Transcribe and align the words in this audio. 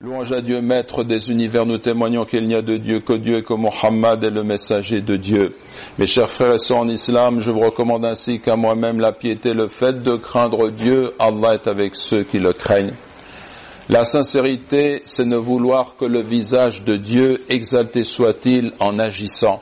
Louange 0.00 0.30
à 0.30 0.40
Dieu, 0.40 0.60
maître 0.60 1.02
des 1.02 1.28
univers, 1.28 1.66
nous 1.66 1.78
témoignons 1.78 2.24
qu'il 2.24 2.44
n'y 2.46 2.54
a 2.54 2.62
de 2.62 2.76
Dieu 2.76 3.00
que 3.00 3.14
Dieu 3.14 3.38
et 3.38 3.42
que 3.42 3.54
Mohammed 3.54 4.22
est 4.22 4.30
le 4.30 4.44
messager 4.44 5.00
de 5.00 5.16
Dieu. 5.16 5.56
Mes 5.98 6.06
chers 6.06 6.30
frères 6.30 6.54
et 6.54 6.58
sœurs 6.58 6.78
en 6.78 6.88
islam, 6.88 7.40
je 7.40 7.50
vous 7.50 7.58
recommande 7.58 8.04
ainsi 8.04 8.38
qu'à 8.38 8.54
moi-même 8.54 9.00
la 9.00 9.10
piété, 9.10 9.52
le 9.54 9.66
fait 9.66 10.04
de 10.04 10.14
craindre 10.14 10.70
Dieu, 10.70 11.14
Allah 11.18 11.54
est 11.54 11.66
avec 11.66 11.96
ceux 11.96 12.22
qui 12.22 12.38
le 12.38 12.52
craignent. 12.52 12.94
La 13.88 14.04
sincérité, 14.04 15.02
c'est 15.04 15.24
ne 15.24 15.36
vouloir 15.36 15.96
que 15.96 16.04
le 16.04 16.22
visage 16.22 16.84
de 16.84 16.94
Dieu, 16.94 17.40
exalté 17.48 18.04
soit-il, 18.04 18.74
en 18.78 19.00
agissant. 19.00 19.60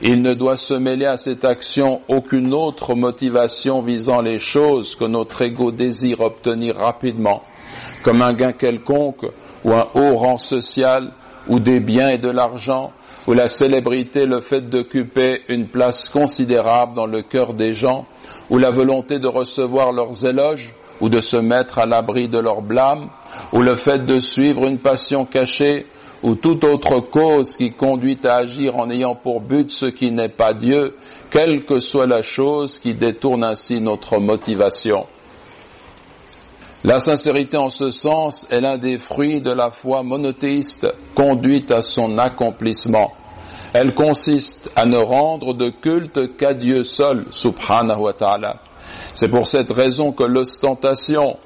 Il 0.00 0.22
ne 0.22 0.32
doit 0.32 0.56
se 0.56 0.72
mêler 0.72 1.04
à 1.04 1.18
cette 1.18 1.44
action 1.44 2.00
aucune 2.08 2.54
autre 2.54 2.94
motivation 2.94 3.82
visant 3.82 4.22
les 4.22 4.38
choses 4.38 4.94
que 4.94 5.04
notre 5.04 5.42
ego 5.42 5.70
désire 5.70 6.22
obtenir 6.22 6.76
rapidement, 6.76 7.42
comme 8.02 8.22
un 8.22 8.32
gain 8.32 8.52
quelconque, 8.52 9.26
ou 9.66 9.72
un 9.72 9.88
haut 9.94 10.16
rang 10.16 10.38
social, 10.38 11.10
ou 11.48 11.58
des 11.58 11.80
biens 11.80 12.10
et 12.10 12.18
de 12.18 12.30
l'argent, 12.30 12.92
ou 13.26 13.32
la 13.32 13.48
célébrité, 13.48 14.24
le 14.24 14.40
fait 14.40 14.70
d'occuper 14.70 15.42
une 15.48 15.66
place 15.66 16.08
considérable 16.08 16.94
dans 16.94 17.06
le 17.06 17.22
cœur 17.22 17.52
des 17.52 17.74
gens, 17.74 18.06
ou 18.48 18.58
la 18.58 18.70
volonté 18.70 19.18
de 19.18 19.26
recevoir 19.26 19.92
leurs 19.92 20.24
éloges, 20.24 20.72
ou 21.00 21.08
de 21.08 21.20
se 21.20 21.36
mettre 21.36 21.80
à 21.80 21.86
l'abri 21.86 22.28
de 22.28 22.38
leur 22.38 22.62
blâme, 22.62 23.10
ou 23.52 23.60
le 23.60 23.74
fait 23.74 24.06
de 24.06 24.20
suivre 24.20 24.66
une 24.66 24.78
passion 24.78 25.24
cachée, 25.24 25.86
ou 26.22 26.36
toute 26.36 26.62
autre 26.62 27.00
cause 27.00 27.56
qui 27.56 27.72
conduit 27.72 28.18
à 28.24 28.36
agir 28.36 28.76
en 28.76 28.88
ayant 28.88 29.16
pour 29.16 29.40
but 29.40 29.72
ce 29.72 29.86
qui 29.86 30.12
n'est 30.12 30.28
pas 30.28 30.54
Dieu, 30.54 30.94
quelle 31.30 31.64
que 31.64 31.80
soit 31.80 32.06
la 32.06 32.22
chose 32.22 32.78
qui 32.78 32.94
détourne 32.94 33.42
ainsi 33.42 33.80
notre 33.80 34.20
motivation. 34.20 35.06
La 36.86 37.00
sincérité 37.00 37.56
en 37.56 37.68
ce 37.68 37.90
sens 37.90 38.46
est 38.48 38.60
l'un 38.60 38.78
des 38.78 39.00
fruits 39.00 39.40
de 39.40 39.50
la 39.50 39.72
foi 39.72 40.04
monothéiste 40.04 40.86
conduite 41.16 41.72
à 41.72 41.82
son 41.82 42.16
accomplissement. 42.16 43.12
Elle 43.74 43.92
consiste 43.92 44.70
à 44.76 44.86
ne 44.86 44.96
rendre 44.96 45.52
de 45.52 45.70
culte 45.70 46.36
qu'à 46.36 46.54
Dieu 46.54 46.84
seul, 46.84 47.26
subhanahu 47.32 48.02
wa 48.02 48.12
ta'ala. 48.12 48.60
C'est 49.14 49.28
pour 49.28 49.48
cette 49.48 49.72
raison 49.72 50.12
que 50.12 50.22
l'ostentation, 50.22 51.38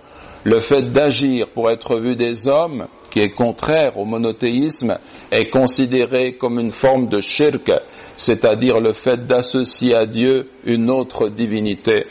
le 0.45 0.59
fait 0.59 0.92
d'agir 0.92 1.48
pour 1.55 1.70
être 1.70 1.98
vu 1.98 2.17
des 2.17 2.47
hommes, 2.47 2.89
qui 3.11 3.20
est 3.20 3.31
contraire 3.31 3.97
au 3.97 4.05
monothéisme, 4.05 4.98
est 5.33 5.48
considéré 5.48 6.36
comme 6.36 6.61
une 6.61 6.70
forme 6.70 7.09
de 7.09 7.23
shirk, 7.23 7.73
c'est-à-dire 8.19 8.79
le 8.79 8.92
fait 8.92 9.25
d'associer 9.25 9.95
à 9.95 10.05
Dieu 10.05 10.51
une 10.67 10.91
autre 10.91 11.31
divinité. 11.31 12.03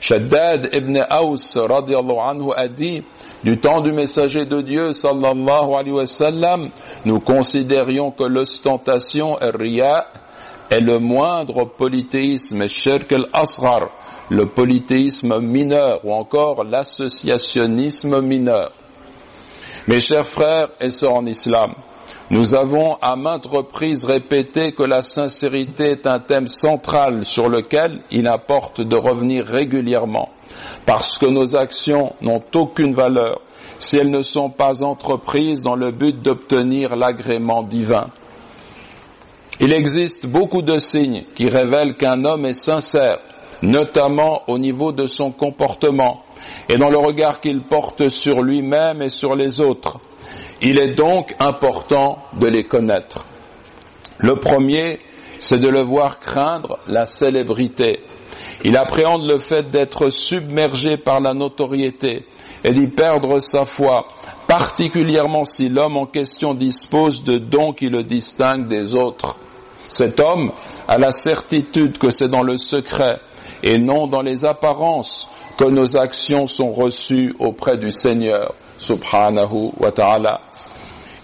Shaddad 0.00 0.70
ibn 0.72 0.96
radiallahu 0.96 2.20
anhu 2.20 2.52
a 2.56 2.68
dit 2.68 3.04
du 3.44 3.58
temps 3.58 3.80
du 3.80 3.92
messager 3.92 4.46
de 4.46 4.60
Dieu 4.62 4.92
sallallahu 4.92 5.74
alayhi 5.74 5.92
wa 5.92 6.06
sallam, 6.06 6.70
nous 7.04 7.20
considérions 7.20 8.10
que 8.10 8.24
l'ostentation 8.24 9.36
riya 9.40 10.06
est 10.70 10.80
le 10.80 10.98
moindre 10.98 11.64
polythéisme, 11.76 12.66
shirk 12.68 13.12
al-asghar, 13.12 13.90
le 14.30 14.46
polythéisme 14.46 15.38
mineur 15.40 16.00
ou 16.04 16.12
encore 16.12 16.64
l'associationnisme 16.64 18.20
mineur. 18.20 18.72
Mes 19.88 20.00
chers 20.00 20.26
frères 20.26 20.68
et 20.80 20.90
sœurs 20.90 21.14
en 21.14 21.26
islam, 21.26 21.74
nous 22.30 22.54
avons 22.54 22.96
à 23.02 23.16
maintes 23.16 23.46
reprises 23.46 24.04
répété 24.04 24.72
que 24.72 24.82
la 24.82 25.02
sincérité 25.02 25.90
est 25.90 26.06
un 26.06 26.20
thème 26.20 26.46
central 26.46 27.24
sur 27.24 27.48
lequel 27.48 28.02
il 28.10 28.28
importe 28.28 28.80
de 28.80 28.96
revenir 28.96 29.46
régulièrement, 29.46 30.28
parce 30.86 31.18
que 31.18 31.26
nos 31.26 31.56
actions 31.56 32.14
n'ont 32.20 32.42
aucune 32.54 32.94
valeur 32.94 33.40
si 33.78 33.96
elles 33.96 34.10
ne 34.10 34.20
sont 34.20 34.50
pas 34.50 34.82
entreprises 34.82 35.62
dans 35.62 35.74
le 35.74 35.90
but 35.90 36.20
d'obtenir 36.20 36.96
l'agrément 36.96 37.62
divin. 37.62 38.08
Il 39.58 39.72
existe 39.72 40.26
beaucoup 40.26 40.62
de 40.62 40.78
signes 40.78 41.24
qui 41.34 41.48
révèlent 41.48 41.96
qu'un 41.96 42.24
homme 42.24 42.46
est 42.46 42.54
sincère, 42.54 43.18
notamment 43.62 44.42
au 44.48 44.58
niveau 44.58 44.92
de 44.92 45.06
son 45.06 45.32
comportement 45.32 46.22
et 46.68 46.76
dans 46.76 46.88
le 46.88 46.98
regard 46.98 47.40
qu'il 47.40 47.62
porte 47.62 48.08
sur 48.08 48.42
lui-même 48.42 49.02
et 49.02 49.08
sur 49.08 49.34
les 49.34 49.60
autres. 49.60 50.00
Il 50.62 50.78
est 50.78 50.94
donc 50.94 51.34
important 51.38 52.18
de 52.34 52.46
les 52.46 52.64
connaître. 52.64 53.24
Le 54.18 54.36
premier, 54.40 55.00
c'est 55.38 55.58
de 55.58 55.68
le 55.68 55.80
voir 55.80 56.20
craindre 56.20 56.78
la 56.86 57.06
célébrité. 57.06 58.00
Il 58.64 58.76
appréhende 58.76 59.28
le 59.28 59.38
fait 59.38 59.70
d'être 59.70 60.10
submergé 60.10 60.98
par 60.98 61.20
la 61.20 61.32
notoriété 61.32 62.26
et 62.62 62.72
d'y 62.72 62.88
perdre 62.88 63.38
sa 63.40 63.64
foi, 63.64 64.06
particulièrement 64.46 65.44
si 65.44 65.70
l'homme 65.70 65.96
en 65.96 66.04
question 66.06 66.52
dispose 66.52 67.24
de 67.24 67.38
dons 67.38 67.72
qui 67.72 67.86
le 67.86 68.02
distinguent 68.02 68.68
des 68.68 68.94
autres. 68.94 69.36
Cet 69.88 70.20
homme 70.20 70.52
a 70.86 70.98
la 70.98 71.10
certitude 71.10 71.96
que 71.96 72.10
c'est 72.10 72.28
dans 72.28 72.42
le 72.42 72.58
secret 72.58 73.18
et 73.62 73.78
non 73.78 74.06
dans 74.06 74.22
les 74.22 74.44
apparences 74.44 75.30
que 75.56 75.64
nos 75.64 75.96
actions 75.96 76.46
sont 76.46 76.72
reçues 76.72 77.34
auprès 77.38 77.78
du 77.78 77.90
Seigneur, 77.90 78.54
subhanahu 78.80 79.72
wa 79.78 79.92
ta'ala. 79.92 80.40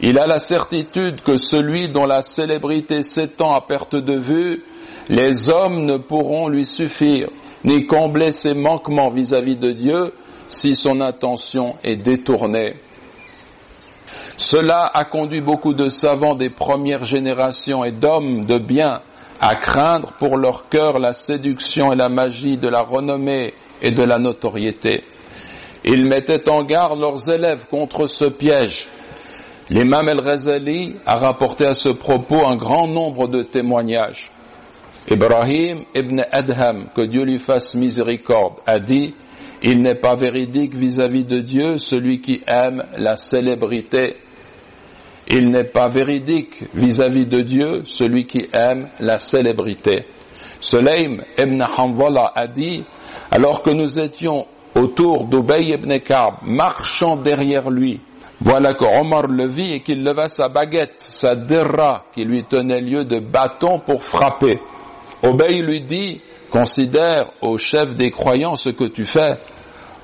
Il 0.00 0.18
a 0.18 0.26
la 0.26 0.38
certitude 0.38 1.22
que 1.22 1.36
celui 1.36 1.88
dont 1.88 2.04
la 2.04 2.22
célébrité 2.22 3.02
s'étend 3.02 3.54
à 3.54 3.62
perte 3.62 3.96
de 3.96 4.18
vue, 4.18 4.62
les 5.08 5.48
hommes 5.48 5.86
ne 5.86 5.96
pourront 5.96 6.48
lui 6.48 6.66
suffire, 6.66 7.28
ni 7.64 7.86
combler 7.86 8.30
ses 8.30 8.54
manquements 8.54 9.10
vis-à-vis 9.10 9.56
de 9.56 9.72
Dieu 9.72 10.12
si 10.48 10.74
son 10.74 11.00
intention 11.00 11.76
est 11.82 11.96
détournée. 11.96 12.74
Cela 14.36 14.82
a 14.92 15.04
conduit 15.04 15.40
beaucoup 15.40 15.72
de 15.72 15.88
savants 15.88 16.34
des 16.34 16.50
premières 16.50 17.04
générations 17.04 17.84
et 17.84 17.90
d'hommes 17.92 18.44
de 18.44 18.58
bien 18.58 19.00
à 19.40 19.54
craindre 19.54 20.12
pour 20.18 20.36
leur 20.36 20.68
cœur 20.68 20.98
la 20.98 21.14
séduction 21.14 21.92
et 21.92 21.96
la 21.96 22.08
magie 22.10 22.58
de 22.58 22.68
la 22.68 22.82
renommée 22.82 23.54
et 23.80 23.90
de 23.90 24.02
la 24.02 24.18
notoriété. 24.18 25.04
Ils 25.86 26.04
mettaient 26.04 26.48
en 26.48 26.64
garde 26.64 26.98
leurs 26.98 27.28
élèves 27.30 27.66
contre 27.70 28.06
ce 28.08 28.24
piège. 28.24 28.88
L'imam 29.70 30.08
el-Ghazali 30.08 30.96
a 31.06 31.16
rapporté 31.16 31.64
à 31.64 31.74
ce 31.74 31.88
propos 31.88 32.44
un 32.44 32.56
grand 32.56 32.88
nombre 32.88 33.28
de 33.28 33.42
témoignages. 33.42 34.30
Ibrahim 35.08 35.84
ibn 35.94 36.22
Adham, 36.32 36.88
que 36.94 37.02
Dieu 37.02 37.22
lui 37.22 37.38
fasse 37.38 37.76
miséricorde, 37.76 38.54
a 38.66 38.80
dit, 38.80 39.14
il 39.62 39.80
n'est 39.80 39.94
pas 39.94 40.16
véridique 40.16 40.74
vis-à-vis 40.74 41.24
de 41.24 41.38
Dieu 41.38 41.78
celui 41.78 42.20
qui 42.20 42.42
aime 42.48 42.84
la 42.96 43.16
célébrité. 43.16 44.16
Il 45.28 45.48
n'est 45.50 45.70
pas 45.70 45.88
véridique 45.88 46.64
vis-à-vis 46.74 47.26
de 47.26 47.40
Dieu 47.40 47.82
celui 47.86 48.26
qui 48.26 48.48
aime 48.52 48.88
la 48.98 49.18
célébrité. 49.18 50.04
Sulaim 50.60 51.18
ibn 51.38 51.62
Hanwala 51.62 52.32
a 52.34 52.48
dit, 52.48 52.82
alors 53.30 53.62
que 53.62 53.70
nous 53.70 53.98
étions 54.00 54.46
autour 54.76 55.24
d'Ubay 55.24 55.64
ibn 55.64 55.98
Ka'b, 55.98 56.34
marchant 56.42 57.16
derrière 57.16 57.70
lui, 57.70 58.00
voilà 58.40 58.74
que 58.74 58.84
Omar 58.84 59.28
le 59.28 59.48
vit 59.48 59.74
et 59.74 59.80
qu'il 59.80 60.04
leva 60.04 60.28
sa 60.28 60.48
baguette, 60.48 60.96
sa 60.98 61.34
derra, 61.34 62.04
qui 62.14 62.24
lui 62.24 62.44
tenait 62.44 62.82
lieu 62.82 63.04
de 63.04 63.18
bâton 63.18 63.80
pour 63.80 64.02
frapper. 64.02 64.60
Obey 65.22 65.62
lui 65.62 65.80
dit, 65.80 66.20
considère 66.50 67.30
au 67.40 67.56
chef 67.56 67.96
des 67.96 68.10
croyants 68.10 68.56
ce 68.56 68.70
que 68.70 68.84
tu 68.84 69.06
fais. 69.06 69.38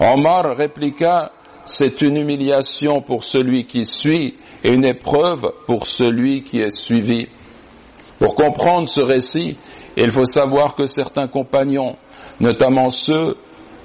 Omar 0.00 0.56
répliqua, 0.56 1.33
c'est 1.66 2.00
une 2.00 2.16
humiliation 2.16 3.03
pour 3.03 3.22
celui 3.22 3.66
qui 3.66 3.84
suit 3.84 4.37
et 4.65 4.72
une 4.72 4.87
épreuve 4.87 5.53
pour 5.66 5.87
celui 5.87 6.43
qui 6.43 6.60
est 6.60 6.75
suivi. 6.75 7.28
Pour 8.19 8.34
comprendre 8.34 8.89
ce 8.89 9.00
récit, 9.00 9.59
il 9.97 10.10
faut 10.10 10.25
savoir 10.25 10.75
que 10.75 10.87
certains 10.87 11.28
compagnons, 11.28 11.97
notamment 12.41 12.89
ceux 12.89 13.37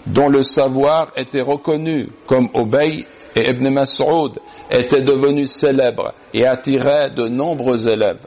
dont 0.08 0.30
le 0.30 0.44
savoir 0.44 1.12
était 1.16 1.42
reconnu, 1.42 2.10
comme 2.26 2.50
Obey 2.54 3.06
et 3.36 3.50
Ibn 3.50 3.70
Mas'ud, 3.70 4.40
étaient 4.72 5.02
devenus 5.02 5.52
célèbres 5.52 6.14
et 6.34 6.46
attiraient 6.46 7.10
de 7.10 7.28
nombreux 7.28 7.90
élèves. 7.90 8.26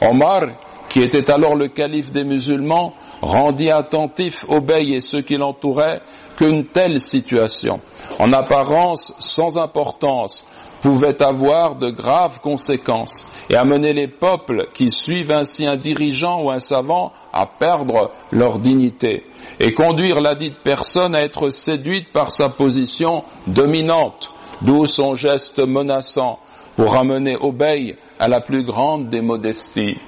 Omar, 0.00 0.42
qui 0.88 1.02
était 1.02 1.30
alors 1.30 1.54
le 1.54 1.68
calife 1.68 2.10
des 2.10 2.24
musulmans, 2.24 2.94
rendit 3.20 3.70
attentif 3.70 4.44
Obey 4.48 4.88
et 4.88 5.00
ceux 5.00 5.20
qui 5.20 5.36
l'entouraient 5.36 6.00
qu'une 6.36 6.66
telle 6.66 7.00
situation, 7.00 7.80
en 8.18 8.32
apparence 8.32 9.12
sans 9.18 9.58
importance, 9.58 10.46
pouvait 10.80 11.22
avoir 11.22 11.76
de 11.76 11.90
graves 11.90 12.40
conséquences 12.40 13.30
et 13.50 13.56
amener 13.56 13.92
les 13.92 14.06
peuples 14.06 14.68
qui 14.72 14.90
suivent 14.90 15.32
ainsi 15.32 15.66
un 15.66 15.76
dirigeant 15.76 16.40
ou 16.42 16.50
un 16.50 16.60
savant 16.60 17.12
à 17.32 17.46
perdre 17.46 18.12
leur 18.30 18.60
dignité 18.60 19.24
et 19.58 19.74
conduire 19.74 20.20
la 20.20 20.36
dite 20.36 20.58
personne 20.62 21.16
à 21.16 21.22
être 21.22 21.50
séduite 21.50 22.12
par 22.12 22.30
sa 22.30 22.48
position 22.48 23.24
dominante, 23.48 24.30
d'où 24.62 24.86
son 24.86 25.16
geste 25.16 25.58
menaçant 25.58 26.38
pour 26.76 26.92
ramener 26.92 27.36
Obey 27.36 27.96
à 28.20 28.28
la 28.28 28.40
plus 28.40 28.62
grande 28.62 29.08
des 29.08 29.20
modesties. 29.20 29.98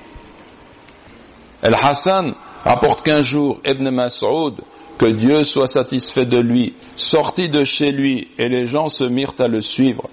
El 1.62 1.74
Hassan 1.74 2.34
rapporte 2.64 3.04
qu'un 3.04 3.22
jour 3.22 3.60
Ibn 3.66 3.90
Mas'ud, 3.90 4.54
que 4.98 5.06
Dieu 5.06 5.42
soit 5.42 5.66
satisfait 5.66 6.26
de 6.26 6.38
lui, 6.38 6.74
sortit 6.94 7.48
de 7.48 7.64
chez 7.64 7.90
lui 7.90 8.28
et 8.38 8.48
les 8.48 8.66
gens 8.66 8.86
se 8.86 9.04
mirent 9.04 9.34
à 9.40 9.48
le 9.48 9.60
suivre. 9.60 10.08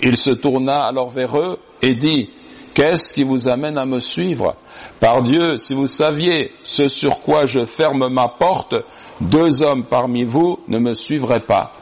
Il 0.00 0.16
se 0.16 0.30
tourna 0.30 0.84
alors 0.84 1.10
vers 1.10 1.36
eux 1.38 1.58
et 1.82 1.94
dit, 1.94 2.30
Qu'est-ce 2.78 3.12
qui 3.12 3.24
vous 3.24 3.48
amène 3.48 3.76
à 3.76 3.84
me 3.84 3.98
suivre 3.98 4.54
Par 5.00 5.24
Dieu, 5.24 5.58
si 5.58 5.74
vous 5.74 5.88
saviez 5.88 6.52
ce 6.62 6.86
sur 6.86 7.22
quoi 7.22 7.44
je 7.44 7.64
ferme 7.64 8.08
ma 8.08 8.28
porte, 8.28 8.76
deux 9.20 9.64
hommes 9.64 9.82
parmi 9.82 10.22
vous 10.22 10.60
ne 10.68 10.78
me 10.78 10.92
suivraient 10.92 11.40
pas. 11.40 11.72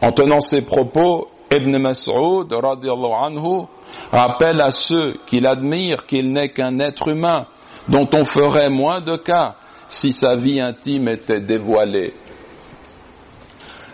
En 0.00 0.10
tenant 0.10 0.40
ces 0.40 0.66
propos, 0.66 1.28
Ibn 1.52 1.78
Mas'ud 1.78 2.52
anhu, 2.52 3.66
rappelle 4.10 4.60
à 4.60 4.72
ceux 4.72 5.14
qui 5.28 5.38
l'admirent 5.38 6.04
qu'il 6.04 6.32
n'est 6.32 6.48
qu'un 6.48 6.80
être 6.80 7.06
humain 7.06 7.46
dont 7.88 8.08
on 8.12 8.24
ferait 8.24 8.70
moins 8.70 9.00
de 9.00 9.14
cas 9.14 9.54
si 9.88 10.12
sa 10.12 10.34
vie 10.34 10.58
intime 10.58 11.06
était 11.10 11.38
dévoilée. 11.38 12.12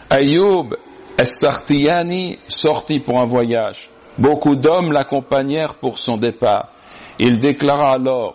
Ayoub 0.09 0.75
Es-Sartiyani 1.19 2.39
sortit 2.49 3.01
pour 3.01 3.21
un 3.21 3.27
voyage. 3.27 3.91
Beaucoup 4.19 4.57
d'hommes 4.57 4.93
l'accompagnèrent 4.93 5.75
pour 5.75 5.99
son 5.99 6.17
départ. 6.17 6.69
Il 7.19 7.39
déclara 7.39 7.93
alors, 7.93 8.35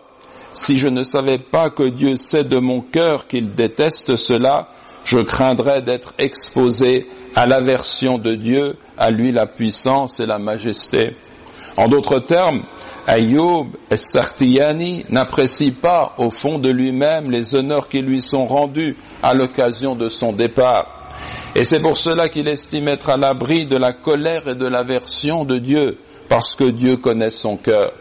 Si 0.53 0.77
je 0.77 0.87
ne 0.87 1.01
savais 1.01 1.39
pas 1.39 1.71
que 1.71 1.89
Dieu 1.89 2.15
sait 2.15 2.43
de 2.43 2.59
mon 2.59 2.81
cœur 2.81 3.27
qu'il 3.27 3.55
déteste 3.55 4.15
cela, 4.15 4.67
je 5.03 5.19
craindrais 5.19 5.81
d'être 5.81 6.13
exposé 6.19 7.07
à 7.35 7.47
l'aversion 7.47 8.19
de 8.19 8.35
Dieu, 8.35 8.77
à 8.97 9.09
lui 9.09 9.31
la 9.31 9.47
puissance 9.47 10.19
et 10.19 10.27
la 10.27 10.37
majesté. 10.37 11.15
En 11.75 11.87
d'autres 11.87 12.19
termes, 12.19 12.63
Ayoub 13.07 13.71
Sartiyani 13.91 15.05
n'apprécie 15.09 15.71
pas 15.71 16.13
au 16.17 16.29
fond 16.29 16.59
de 16.59 16.69
lui-même 16.69 17.31
les 17.31 17.55
honneurs 17.55 17.89
qui 17.89 18.01
lui 18.01 18.21
sont 18.21 18.45
rendus 18.45 18.95
à 19.21 19.33
l'occasion 19.33 19.95
de 19.95 20.07
son 20.07 20.31
départ. 20.31 21.02
Et 21.55 21.63
c'est 21.63 21.81
pour 21.81 21.97
cela 21.97 22.29
qu'il 22.29 22.47
estime 22.47 22.87
être 22.87 23.09
à 23.09 23.17
l'abri 23.17 23.65
de 23.65 23.77
la 23.77 23.93
colère 23.93 24.47
et 24.47 24.55
de 24.55 24.67
l'aversion 24.67 25.45
de 25.45 25.57
Dieu, 25.57 25.97
parce 26.29 26.55
que 26.55 26.69
Dieu 26.69 26.97
connaît 26.97 27.29
son 27.29 27.57
cœur. 27.57 27.93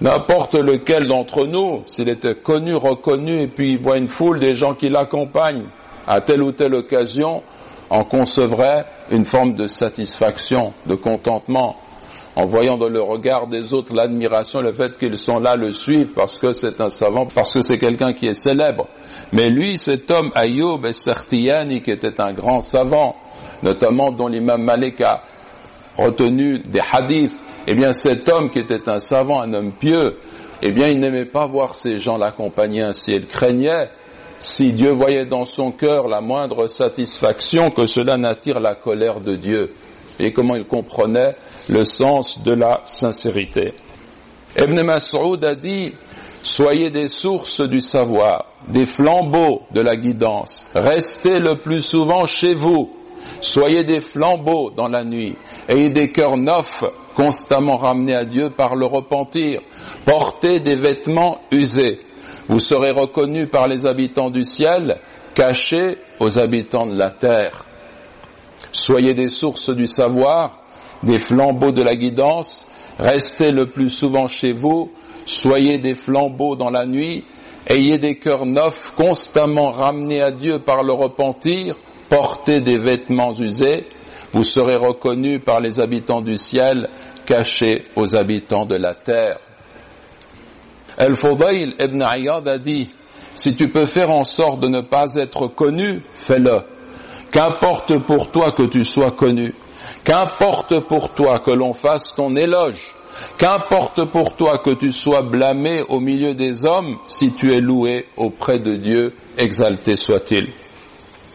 N'importe 0.00 0.54
lequel 0.54 1.08
d'entre 1.08 1.46
nous, 1.46 1.84
s'il 1.86 2.08
était 2.08 2.34
connu, 2.34 2.74
reconnu, 2.74 3.40
et 3.40 3.46
puis 3.46 3.72
il 3.72 3.82
voit 3.82 3.98
une 3.98 4.08
foule 4.08 4.40
des 4.40 4.54
gens 4.54 4.74
qui 4.74 4.88
l'accompagnent 4.88 5.68
à 6.06 6.20
telle 6.20 6.42
ou 6.42 6.52
telle 6.52 6.74
occasion, 6.74 7.42
en 7.88 8.04
concevrait 8.04 8.84
une 9.10 9.24
forme 9.24 9.54
de 9.54 9.66
satisfaction, 9.66 10.72
de 10.86 10.96
contentement, 10.96 11.76
en 12.36 12.44
voyant 12.44 12.76
dans 12.76 12.90
le 12.90 13.00
regard 13.00 13.46
des 13.46 13.72
autres 13.72 13.94
l'admiration, 13.94 14.60
le 14.60 14.70
fait 14.72 14.98
qu'ils 14.98 15.16
sont 15.16 15.38
là, 15.38 15.56
le 15.56 15.70
suivent 15.70 16.12
parce 16.14 16.38
que 16.38 16.52
c'est 16.52 16.82
un 16.82 16.90
savant, 16.90 17.26
parce 17.34 17.54
que 17.54 17.62
c'est 17.62 17.78
quelqu'un 17.78 18.12
qui 18.12 18.26
est 18.26 18.34
célèbre. 18.34 18.86
Mais 19.32 19.48
lui, 19.48 19.78
cet 19.78 20.10
homme, 20.10 20.30
Ayoub 20.34 20.84
Esartiyani, 20.84 21.80
qui 21.80 21.90
était 21.90 22.20
un 22.20 22.34
grand 22.34 22.60
savant, 22.60 23.16
notamment 23.62 24.12
dont 24.12 24.28
l'imam 24.28 24.62
Malik 24.62 25.00
a 25.00 25.22
retenu 25.96 26.58
des 26.58 26.82
hadiths, 26.92 27.32
eh 27.66 27.74
bien 27.74 27.92
cet 27.92 28.28
homme 28.28 28.50
qui 28.50 28.58
était 28.58 28.86
un 28.86 28.98
savant, 28.98 29.40
un 29.40 29.54
homme 29.54 29.72
pieux, 29.72 30.18
eh 30.60 30.72
bien 30.72 30.88
il 30.88 31.00
n'aimait 31.00 31.24
pas 31.24 31.46
voir 31.46 31.74
ces 31.74 31.96
gens 31.96 32.18
l'accompagner 32.18 32.82
ainsi. 32.82 33.12
Il 33.12 33.28
craignait, 33.28 33.88
si 34.40 34.74
Dieu 34.74 34.90
voyait 34.90 35.24
dans 35.24 35.44
son 35.44 35.72
cœur 35.72 36.06
la 36.06 36.20
moindre 36.20 36.66
satisfaction, 36.66 37.70
que 37.70 37.86
cela 37.86 38.18
n'attire 38.18 38.60
la 38.60 38.74
colère 38.74 39.22
de 39.22 39.36
Dieu 39.36 39.72
et 40.18 40.32
comment 40.32 40.56
il 40.56 40.66
comprenait 40.66 41.36
le 41.68 41.84
sens 41.84 42.42
de 42.42 42.52
la 42.52 42.82
sincérité. 42.84 43.72
Ibn 44.58 44.82
Mas'ud 44.82 45.44
a 45.44 45.54
dit, 45.54 45.92
soyez 46.42 46.90
des 46.90 47.08
sources 47.08 47.60
du 47.60 47.80
savoir, 47.80 48.46
des 48.68 48.86
flambeaux 48.86 49.62
de 49.72 49.82
la 49.82 49.96
guidance, 49.96 50.70
restez 50.74 51.38
le 51.38 51.56
plus 51.56 51.82
souvent 51.82 52.26
chez 52.26 52.54
vous, 52.54 52.96
soyez 53.40 53.84
des 53.84 54.00
flambeaux 54.00 54.70
dans 54.70 54.88
la 54.88 55.04
nuit, 55.04 55.36
ayez 55.68 55.90
des 55.90 56.10
cœurs 56.10 56.36
neufs, 56.36 56.84
constamment 57.14 57.76
ramenés 57.76 58.14
à 58.14 58.24
Dieu 58.24 58.50
par 58.50 58.76
le 58.76 58.86
repentir, 58.86 59.60
portez 60.06 60.60
des 60.60 60.76
vêtements 60.76 61.40
usés, 61.50 62.00
vous 62.48 62.60
serez 62.60 62.92
reconnus 62.92 63.48
par 63.50 63.66
les 63.66 63.86
habitants 63.86 64.30
du 64.30 64.44
ciel, 64.44 64.98
cachés 65.34 65.98
aux 66.20 66.38
habitants 66.38 66.86
de 66.86 66.96
la 66.96 67.10
terre. 67.10 67.65
Soyez 68.72 69.14
des 69.14 69.28
sources 69.28 69.70
du 69.70 69.86
savoir, 69.86 70.58
des 71.02 71.18
flambeaux 71.18 71.72
de 71.72 71.82
la 71.82 71.94
guidance, 71.94 72.70
restez 72.98 73.50
le 73.50 73.66
plus 73.66 73.90
souvent 73.90 74.28
chez 74.28 74.52
vous, 74.52 74.90
soyez 75.24 75.78
des 75.78 75.94
flambeaux 75.94 76.56
dans 76.56 76.70
la 76.70 76.86
nuit, 76.86 77.24
ayez 77.66 77.98
des 77.98 78.16
cœurs 78.16 78.46
neufs 78.46 78.92
constamment 78.96 79.70
ramenés 79.70 80.22
à 80.22 80.30
Dieu 80.30 80.58
par 80.58 80.82
le 80.82 80.92
repentir, 80.92 81.76
portez 82.08 82.60
des 82.60 82.78
vêtements 82.78 83.32
usés, 83.32 83.86
vous 84.32 84.44
serez 84.44 84.76
reconnus 84.76 85.40
par 85.44 85.60
les 85.60 85.80
habitants 85.80 86.20
du 86.20 86.36
ciel, 86.36 86.88
cachés 87.24 87.84
aux 87.96 88.16
habitants 88.16 88.66
de 88.66 88.76
la 88.76 88.94
terre. 88.94 89.38
El-Fudayl 90.96 91.74
ibn 91.78 92.02
Ayyad 92.02 92.48
a 92.48 92.58
dit, 92.58 92.90
si 93.34 93.54
tu 93.54 93.68
peux 93.68 93.84
faire 93.84 94.10
en 94.10 94.24
sorte 94.24 94.60
de 94.60 94.68
ne 94.68 94.80
pas 94.80 95.14
être 95.14 95.48
connu, 95.48 96.00
fais-le. 96.14 96.62
Qu'importe 97.36 97.98
pour 98.06 98.30
toi 98.30 98.52
que 98.52 98.62
tu 98.62 98.82
sois 98.82 99.10
connu, 99.10 99.52
qu'importe 100.04 100.80
pour 100.80 101.10
toi 101.10 101.40
que 101.40 101.50
l'on 101.50 101.74
fasse 101.74 102.14
ton 102.14 102.34
éloge, 102.34 102.80
qu'importe 103.36 104.06
pour 104.06 104.36
toi 104.36 104.56
que 104.64 104.70
tu 104.70 104.90
sois 104.90 105.20
blâmé 105.20 105.82
au 105.86 106.00
milieu 106.00 106.32
des 106.32 106.64
hommes, 106.64 106.96
si 107.06 107.32
tu 107.32 107.52
es 107.52 107.60
loué 107.60 108.06
auprès 108.16 108.58
de 108.58 108.76
Dieu, 108.76 109.12
exalté 109.36 109.96
soit-il. 109.96 110.48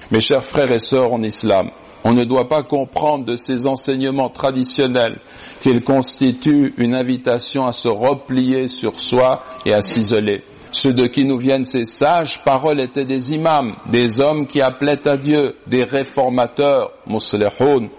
Mes 0.10 0.22
chers 0.22 0.44
frères 0.44 0.72
et 0.72 0.80
sœurs 0.80 1.14
en 1.14 1.22
islam, 1.22 1.70
on 2.04 2.14
ne 2.14 2.24
doit 2.24 2.50
pas 2.50 2.64
comprendre 2.64 3.26
de 3.26 3.36
ces 3.36 3.68
enseignements 3.68 4.30
traditionnels 4.30 5.20
qu'ils 5.62 5.84
constituent 5.84 6.74
une 6.78 6.96
invitation 6.96 7.68
à 7.68 7.74
se 7.74 7.90
replier 7.90 8.70
sur 8.70 9.00
soi 9.00 9.44
et 9.68 9.74
à 9.74 9.84
s'isoler. 9.84 10.42
Ceux 10.74 10.94
de 10.94 11.06
qui 11.08 11.26
nous 11.26 11.38
viennent 11.38 11.66
ces 11.66 11.84
sages 11.84 12.44
paroles 12.46 12.80
étaient 12.80 13.06
des 13.06 13.34
imams, 13.34 13.76
des 13.88 14.22
hommes 14.22 14.48
qui 14.48 14.62
appelaient 14.62 15.06
à 15.06 15.18
Dieu, 15.18 15.58
des 15.68 15.84
réformateurs, 15.84 16.92
muslihoun. 17.08 17.90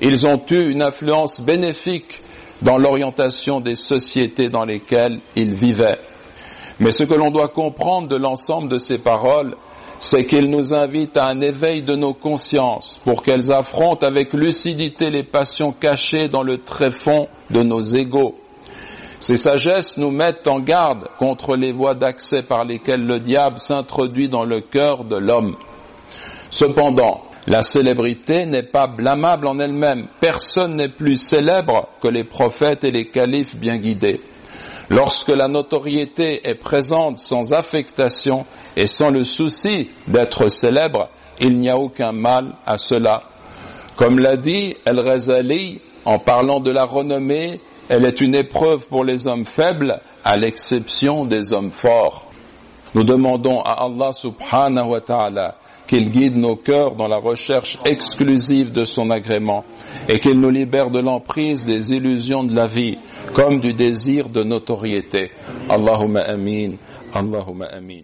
Ils 0.00 0.26
ont 0.26 0.42
eu 0.50 0.70
une 0.70 0.82
influence 0.82 1.40
bénéfique 1.40 2.20
dans 2.60 2.76
l'orientation 2.76 3.60
des 3.60 3.76
sociétés 3.76 4.48
dans 4.48 4.64
lesquelles 4.64 5.20
ils 5.36 5.54
vivaient. 5.54 6.00
Mais 6.80 6.90
ce 6.90 7.04
que 7.04 7.14
l'on 7.14 7.30
doit 7.30 7.48
comprendre 7.48 8.08
de 8.08 8.16
l'ensemble 8.16 8.68
de 8.68 8.78
ces 8.78 8.98
paroles, 8.98 9.54
c'est 10.00 10.26
qu'ils 10.26 10.50
nous 10.50 10.74
invitent 10.74 11.16
à 11.16 11.26
un 11.26 11.40
éveil 11.40 11.82
de 11.82 11.94
nos 11.94 12.14
consciences 12.14 12.98
pour 13.04 13.22
qu'elles 13.22 13.52
affrontent 13.52 14.06
avec 14.06 14.32
lucidité 14.32 15.10
les 15.10 15.24
passions 15.24 15.72
cachées 15.72 16.28
dans 16.28 16.42
le 16.42 16.58
tréfonds 16.58 17.28
de 17.50 17.62
nos 17.62 17.80
égaux 17.80 18.34
ces 19.20 19.36
sagesses 19.36 19.96
nous 19.98 20.10
mettent 20.10 20.46
en 20.46 20.60
garde 20.60 21.08
contre 21.18 21.56
les 21.56 21.72
voies 21.72 21.94
d'accès 21.94 22.42
par 22.42 22.64
lesquelles 22.64 23.04
le 23.04 23.18
diable 23.20 23.58
s'introduit 23.58 24.28
dans 24.28 24.44
le 24.44 24.60
cœur 24.60 25.04
de 25.04 25.16
l'homme. 25.16 25.56
Cependant, 26.50 27.24
la 27.46 27.62
célébrité 27.62 28.46
n'est 28.46 28.62
pas 28.62 28.86
blâmable 28.86 29.46
en 29.48 29.58
elle-même. 29.58 30.06
Personne 30.20 30.76
n'est 30.76 30.88
plus 30.88 31.16
célèbre 31.16 31.88
que 32.02 32.08
les 32.08 32.24
prophètes 32.24 32.84
et 32.84 32.90
les 32.90 33.06
califes 33.06 33.56
bien 33.56 33.78
guidés. 33.78 34.20
Lorsque 34.90 35.30
la 35.30 35.48
notoriété 35.48 36.48
est 36.48 36.54
présente 36.54 37.18
sans 37.18 37.52
affectation 37.52 38.46
et 38.76 38.86
sans 38.86 39.10
le 39.10 39.24
souci 39.24 39.90
d'être 40.06 40.48
célèbre, 40.48 41.08
il 41.40 41.58
n'y 41.58 41.68
a 41.68 41.76
aucun 41.76 42.12
mal 42.12 42.54
à 42.64 42.78
cela. 42.78 43.22
Comme 43.96 44.18
l'a 44.18 44.36
dit 44.36 44.74
El-Razali 44.86 45.80
en 46.04 46.18
parlant 46.18 46.60
de 46.60 46.70
la 46.70 46.84
renommée 46.84 47.60
elle 47.88 48.04
est 48.04 48.20
une 48.20 48.34
épreuve 48.34 48.86
pour 48.86 49.04
les 49.04 49.26
hommes 49.26 49.46
faibles, 49.46 50.00
à 50.24 50.36
l'exception 50.36 51.24
des 51.24 51.52
hommes 51.52 51.70
forts. 51.70 52.30
Nous 52.94 53.04
demandons 53.04 53.60
à 53.60 53.84
Allah 53.84 54.12
subhanahu 54.12 54.90
wa 54.90 55.00
ta'ala 55.00 55.56
qu'il 55.86 56.10
guide 56.10 56.36
nos 56.36 56.56
cœurs 56.56 56.94
dans 56.96 57.08
la 57.08 57.16
recherche 57.16 57.78
exclusive 57.86 58.72
de 58.72 58.84
son 58.84 59.10
agrément 59.10 59.64
et 60.08 60.18
qu'il 60.18 60.38
nous 60.38 60.50
libère 60.50 60.90
de 60.90 61.00
l'emprise 61.00 61.64
des 61.64 61.94
illusions 61.94 62.44
de 62.44 62.54
la 62.54 62.66
vie 62.66 62.98
comme 63.32 63.60
du 63.60 63.72
désir 63.72 64.28
de 64.28 64.42
notoriété. 64.42 65.30
Allahumma 65.68 66.20
amin. 66.20 66.72
Allahumma 67.12 67.66
amin. 67.66 68.02